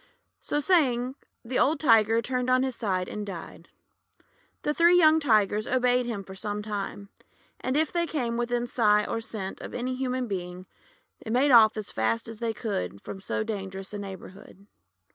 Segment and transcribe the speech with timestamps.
[0.41, 1.13] So saying,
[1.45, 3.69] the old Tiger turned on his side and died.
[4.63, 7.09] The three young Tigers obeyed him for some time;
[7.59, 10.65] and if they came within sight or scent of any human being,
[11.23, 14.65] made off as fast as they could from so dangerous a neighbourhood.